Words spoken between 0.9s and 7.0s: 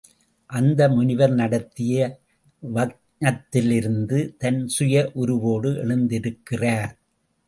முனிவர் நடத்திய வக்ஞத்திலிருந்து தன் சுய உருவோடு எழுந்திருக்கிறார்.